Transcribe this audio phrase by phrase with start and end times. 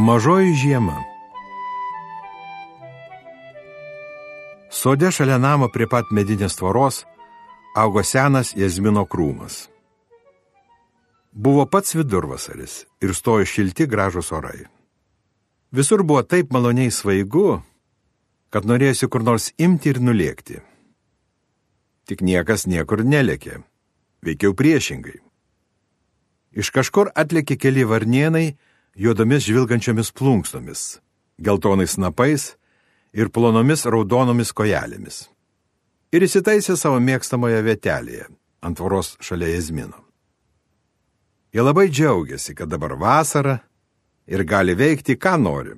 [0.00, 1.04] Mažoji žiema.
[4.70, 7.00] Sode šalia namo prie pat medinės tvoros
[7.74, 9.56] augo senas jazmino krūmas.
[11.32, 14.68] Buvo pats vidurvasaris ir stojo šilti gražus orai.
[15.74, 17.58] Visur buvo taip maloniai svaigu,
[18.54, 20.62] kad norėjusi kur nors imti ir nulėkti.
[22.06, 23.58] Tik niekas niekur nelėkė,
[24.22, 25.18] veikiau priešingai.
[26.54, 28.46] Iš kažkur atlėkė keli varnienai
[28.98, 30.98] juodomis žvilgančiomis plunksnomis,
[31.38, 32.56] geltonais napais
[33.14, 35.28] ir plonomis raudonomis kojelėmis.
[36.10, 38.26] Ir įsitaisė savo mėgstamoje vietelėje,
[38.64, 40.02] ant tvoros šalia Jezmino.
[41.54, 43.60] Jie labai džiaugiasi, kad dabar vasara
[44.26, 45.76] ir gali veikti, ką nori.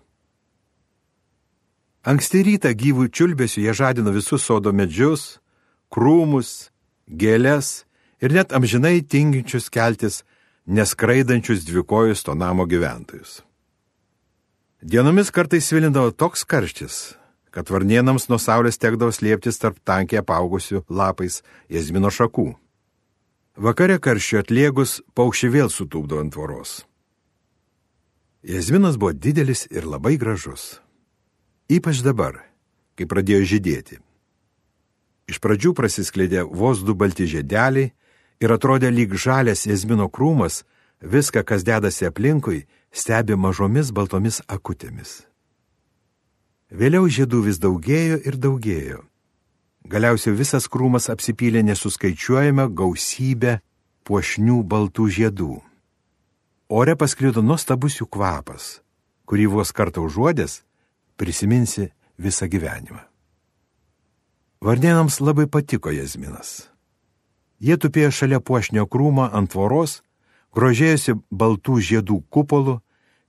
[2.08, 5.36] Anksti rytą gyvų čiulbėsių jie žadino visus sodo medžius,
[5.92, 6.70] krūmus,
[7.04, 7.84] gėlės
[8.24, 10.22] ir net amžinai tinginčius keltis
[10.70, 13.42] neskraidančius dvikojus to namo gyventojus.
[14.82, 17.14] Dienomis kartais svilindavo toks karštis,
[17.50, 22.52] kad varnienams nuo saulės tekdavo slėptis tarp tankiai apaugusių lapais jazmino šakų.
[23.60, 26.76] Vakare karščio atliegus paukščiai vėl sutūpdavo ant tvoros.
[28.46, 30.78] Jazminas buvo didelis ir labai gražus.
[31.68, 32.38] Ypač dabar,
[32.96, 33.98] kai pradėjo žydėti.
[35.28, 37.92] Iš pradžių prasiskleidė vos du balti žiedeliai
[38.40, 40.64] ir atrodė lyg žalias jazmino krūmas,
[41.00, 45.22] viską, kas dedasi aplinkui, stebi mažomis baltomis akutėmis.
[46.70, 49.00] Vėliau žiedų vis daugėjo ir daugėjo.
[49.90, 53.58] Galiausiai visas krūmas apsipylė nesuskaičiuojama gausybė
[54.06, 55.54] puošnių baltų žiedų.
[56.70, 58.80] Ore pasklido nuostabus jų kvapas,
[59.26, 60.60] kurį vos kartą užuodęs
[61.18, 61.88] prisiminsi
[62.20, 63.02] visą gyvenimą.
[64.62, 66.68] Vardienams labai patiko jazminas.
[67.60, 70.00] Jie tupėjo šalia puošnio krūmo ant tvoros,
[70.56, 72.78] grožėjosi baltų žiedų kupolų,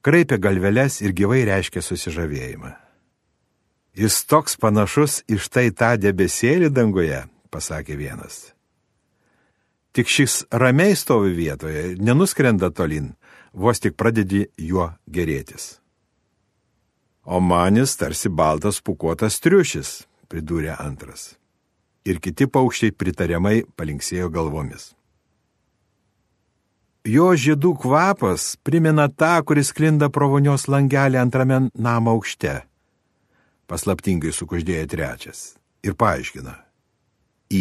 [0.02, 2.72] kraipė galveles ir gyvai reiškė susižavėjimą.
[4.00, 8.54] Jis toks panašus iš tai tą debesėlį danguje, pasakė vienas.
[9.92, 13.12] Tik šis ramiai stovi vietoje nenuskrenda tolin,
[13.52, 15.82] vos tik pradedi juo gerėtis.
[17.28, 21.41] O manis tarsi baltas pukuotas triušis, pridūrė antras.
[22.06, 24.92] Ir kiti paukščiai pritariamai palinksėjo galvomis.
[27.06, 32.60] Jo žiedų kvapas primena tą, kuris klinda pro vonios langelį antrame namo aukšte
[33.72, 35.42] paslaptingai sukuždėjo trečias
[35.86, 36.58] ir paaiškina.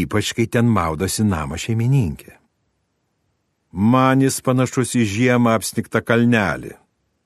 [0.00, 2.34] Ypač kai ten maudosi namo šeimininkė.
[3.70, 6.72] Man jis panašus į žiemą apsniktą kalnelį,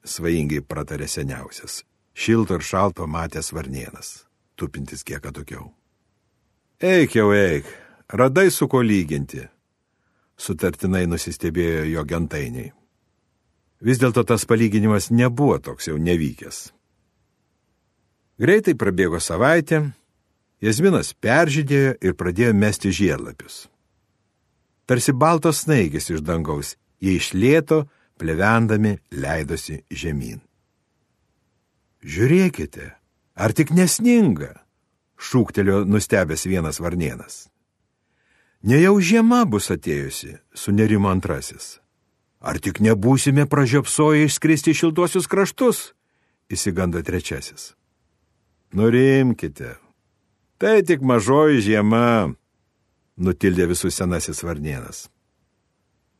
[0.05, 1.81] svajingai pratarė seniausias,
[2.13, 4.11] šilto ir šalto matęs varnienas,
[4.61, 5.71] tupintis kiek atokiau.
[6.85, 7.65] Eik jau eik,
[8.13, 9.41] radai su ko lyginti,
[10.37, 12.73] sutartinai nusistebėjo jo gentainiai.
[13.81, 16.59] Vis dėlto tas palyginimas nebuvo toks jau nevykęs.
[18.37, 19.81] Greitai prabėgo savaitė,
[20.61, 23.63] Jasminas peržydėjo ir pradėjo mesti žiedlapius.
[24.85, 27.87] Tarsi baltos snaigės iš dangaus, jie išlėto,
[28.21, 30.45] plevendami leidosi žemyn.
[32.05, 32.91] Žiūrėkite,
[33.41, 34.53] ar tik nesninga,
[35.21, 37.49] šūktelio nustebęs vienas varnienas.
[38.65, 41.79] Nejau žiema bus atėjusi, sunerimo antrasis.
[42.41, 45.93] Ar tik nebūsime pražiopsoję išskristi šiltuosius kraštus,
[46.49, 47.75] įsigando trečiasis.
[48.73, 49.77] Nurimkite.
[50.59, 52.33] Tai tik mažoji žiema,
[53.17, 55.09] nutildė visus senasis varnienas.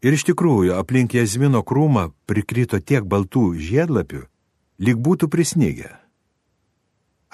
[0.05, 4.27] Ir iš tikrųjų aplink jazmino krūmą prikrito tiek baltų žiedlapių,
[4.85, 5.95] lyg būtų prisnygę.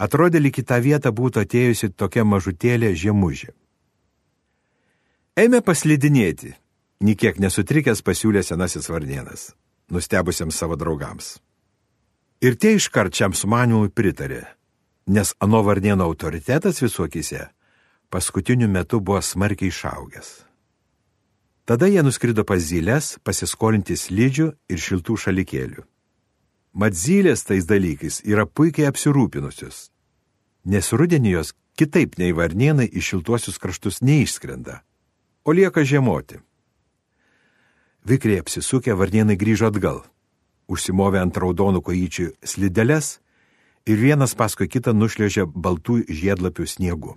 [0.01, 3.53] Atrodė, lyg į tą vietą būtų atėjusi tokia mažutėlė žiemužė.
[5.37, 6.55] Eime paslidinėti,
[7.05, 9.51] niekiek nesutrikęs pasiūlė senasis varnienas,
[9.93, 11.37] nustebusiam savo draugams.
[12.41, 14.47] Ir tie iškarčiam sumanimui pritarė
[15.11, 17.47] nes ano varnieno autoritetas visuokise
[18.11, 20.29] paskutiniu metu buvo smarkiai išaugęs.
[21.65, 25.83] Tada jie nuskrido pas zylės pasiskolinti slidžių ir šiltų šalikėlių.
[26.73, 29.89] Mat zylės tais dalykais yra puikiai apsirūpinusios,
[30.71, 34.83] nes rudenį jos kitaip nei varnienai iš šiltuosius kraštus neišskrenda,
[35.43, 36.39] o lieka žiemoti.
[38.07, 40.05] Vikriai apsisukę varnienai grįžo atgal,
[40.71, 43.19] užsimovė ant raudonų kojyčių slideles
[43.91, 47.17] ir vienas paskui kitą nušliaužė baltų žiedlapių sniegu,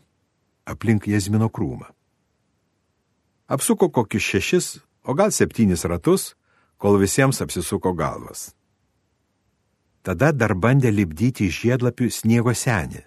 [0.66, 1.94] aplink jazmino krūmą.
[3.54, 4.68] Apsuko kokius šešis,
[5.06, 6.34] o gal septynis ratus,
[6.82, 8.56] kol visiems apsisuko galvas.
[10.04, 13.02] Tada dar bandė lipdyti iš žiedlapių sniego senį,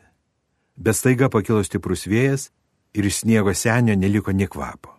[0.77, 2.51] bet staiga pakilo stiprus vėjas
[2.97, 4.95] ir iš sniego senio neliko nie kvapo.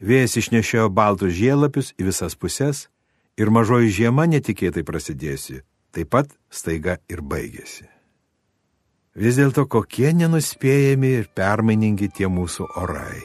[0.00, 2.86] Vėjas išnešiojo baltus žiedlapius į visas puses
[3.36, 5.62] ir mažoji žiema netikėtai prasidėsi
[5.96, 7.86] taip pat staiga ir baigėsi.
[9.16, 13.22] Vis dėlto kokie nenuspėjami ir permainingi tie mūsų orai,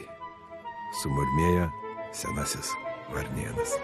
[1.01, 1.67] sumurmėjo
[2.15, 2.71] senasis
[3.11, 3.75] varnienas.